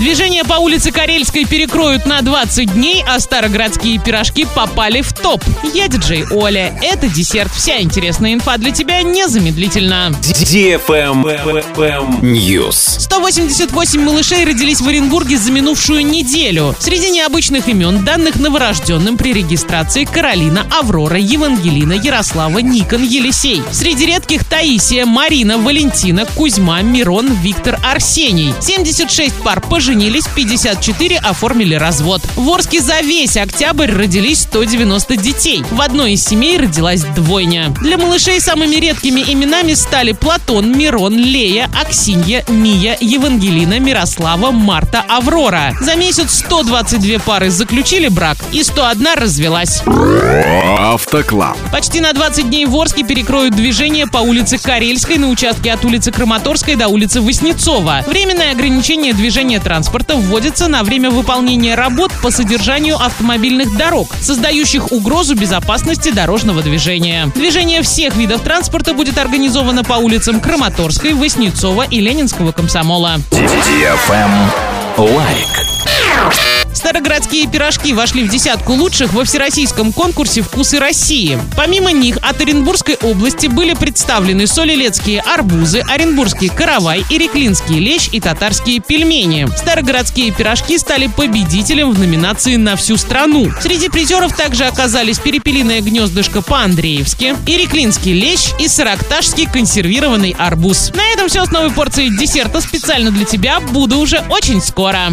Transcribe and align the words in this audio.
Движение 0.00 0.44
по 0.44 0.54
улице 0.54 0.92
Карельской 0.92 1.44
перекроют 1.44 2.06
на 2.06 2.22
20 2.22 2.72
дней, 2.72 3.04
а 3.06 3.20
староградские 3.20 3.98
пирожки 3.98 4.46
попали 4.46 5.02
в 5.02 5.12
топ. 5.12 5.44
Я 5.74 5.88
диджей 5.88 6.24
Оля. 6.30 6.74
Это 6.80 7.06
десерт. 7.06 7.52
Вся 7.52 7.82
интересная 7.82 8.32
инфа 8.32 8.56
для 8.56 8.70
тебя 8.70 9.02
незамедлительно. 9.02 10.10
News. 12.22 12.98
188 13.00 14.02
малышей 14.02 14.46
родились 14.46 14.80
в 14.80 14.88
Оренбурге 14.88 15.36
за 15.36 15.52
минувшую 15.52 16.06
неделю. 16.06 16.74
Среди 16.78 17.10
необычных 17.10 17.68
имен, 17.68 18.02
данных 18.02 18.36
новорожденным 18.36 19.18
при 19.18 19.34
регистрации 19.34 20.06
Каролина, 20.06 20.66
Аврора, 20.80 21.18
Евангелина, 21.18 21.92
Ярослава, 21.92 22.60
Никон, 22.60 23.02
Елисей. 23.02 23.62
Среди 23.70 24.06
редких 24.06 24.46
Таисия, 24.46 25.04
Марина, 25.04 25.58
Валентина, 25.58 26.24
Кузьма, 26.24 26.80
Мирон, 26.80 27.30
Виктор, 27.42 27.78
Арсений. 27.84 28.54
76 28.62 29.34
пар 29.42 29.60
поженились, 29.90 30.28
54 30.36 31.18
оформили 31.18 31.74
развод. 31.74 32.22
В 32.36 32.48
Орске 32.48 32.80
за 32.80 33.00
весь 33.00 33.36
октябрь 33.36 33.90
родились 33.90 34.42
190 34.42 35.16
детей. 35.16 35.64
В 35.72 35.80
одной 35.80 36.12
из 36.12 36.24
семей 36.24 36.58
родилась 36.58 37.02
двойня. 37.02 37.74
Для 37.80 37.98
малышей 37.98 38.40
самыми 38.40 38.76
редкими 38.76 39.20
именами 39.20 39.74
стали 39.74 40.12
Платон, 40.12 40.78
Мирон, 40.78 41.16
Лея, 41.16 41.68
Аксинья, 41.76 42.44
Мия, 42.46 42.96
Евангелина, 43.00 43.80
Мирослава, 43.80 44.52
Марта, 44.52 45.04
Аврора. 45.08 45.74
За 45.80 45.96
месяц 45.96 46.38
122 46.38 47.18
пары 47.18 47.50
заключили 47.50 48.06
брак 48.06 48.38
и 48.52 48.62
101 48.62 49.14
развелась. 49.16 49.82
Автоклаб. 50.78 51.58
Почти 51.72 52.00
на 52.00 52.12
20 52.12 52.48
дней 52.48 52.64
в 52.64 52.76
Орске 52.76 53.02
перекроют 53.02 53.56
движение 53.56 54.06
по 54.06 54.18
улице 54.18 54.56
Карельской 54.56 55.18
на 55.18 55.28
участке 55.28 55.72
от 55.72 55.84
улицы 55.84 56.12
Краматорской 56.12 56.76
до 56.76 56.86
улицы 56.86 57.20
Воснецова. 57.20 58.04
Временное 58.06 58.52
ограничение 58.52 59.12
движения 59.12 59.58
транспорта 59.58 59.79
вводится 60.16 60.68
на 60.68 60.82
время 60.82 61.10
выполнения 61.10 61.74
работ 61.74 62.12
по 62.22 62.30
содержанию 62.30 62.96
автомобильных 62.96 63.76
дорог, 63.76 64.08
создающих 64.20 64.92
угрозу 64.92 65.34
безопасности 65.34 66.10
дорожного 66.10 66.62
движения. 66.62 67.30
Движение 67.34 67.82
всех 67.82 68.16
видов 68.16 68.42
транспорта 68.42 68.94
будет 68.94 69.18
организовано 69.18 69.84
по 69.84 69.94
улицам 69.94 70.40
Краматорской, 70.40 71.14
Воснецова 71.14 71.82
и 71.82 72.00
Ленинского 72.00 72.52
комсомола. 72.52 73.20
Лайк. 74.96 75.59
Староградские 76.90 77.46
пирожки 77.46 77.92
вошли 77.92 78.24
в 78.24 78.28
десятку 78.28 78.72
лучших 78.72 79.12
во 79.12 79.22
всероссийском 79.24 79.92
конкурсе 79.92 80.42
«Вкусы 80.42 80.80
России». 80.80 81.38
Помимо 81.56 81.92
них 81.92 82.18
от 82.20 82.40
Оренбургской 82.40 82.96
области 82.96 83.46
были 83.46 83.74
представлены 83.74 84.48
солилецкие 84.48 85.20
арбузы, 85.20 85.84
оренбургский 85.88 86.48
каравай, 86.48 87.04
иреклинский 87.08 87.78
лещ 87.78 88.08
и 88.10 88.18
татарские 88.18 88.80
пельмени. 88.80 89.46
Староградские 89.56 90.32
пирожки 90.32 90.78
стали 90.78 91.06
победителем 91.06 91.92
в 91.92 91.98
номинации 92.00 92.56
«На 92.56 92.74
всю 92.74 92.96
страну». 92.96 93.52
Среди 93.60 93.88
призеров 93.88 94.36
также 94.36 94.64
оказались 94.64 95.20
перепелиное 95.20 95.82
гнездышко 95.82 96.42
по-андреевски, 96.42 97.36
иреклинский 97.46 98.14
лещ 98.14 98.48
и 98.58 98.66
саракташский 98.66 99.46
консервированный 99.46 100.34
арбуз. 100.36 100.90
На 100.96 101.06
этом 101.12 101.28
все 101.28 101.44
с 101.44 101.52
новой 101.52 101.70
порцией 101.70 102.18
десерта 102.18 102.60
специально 102.60 103.12
для 103.12 103.24
тебя. 103.24 103.60
Буду 103.60 103.98
уже 103.98 104.24
очень 104.28 104.60
скоро. 104.60 105.06